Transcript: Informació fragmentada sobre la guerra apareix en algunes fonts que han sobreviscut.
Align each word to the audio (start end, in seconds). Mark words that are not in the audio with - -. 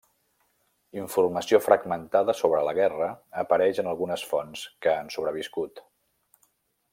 Informació 1.01 1.59
fragmentada 1.65 2.35
sobre 2.39 2.61
la 2.69 2.73
guerra 2.79 3.09
apareix 3.43 3.83
en 3.85 3.91
algunes 3.93 4.25
fonts 4.33 4.65
que 4.87 4.93
han 4.97 5.13
sobreviscut. 5.17 5.85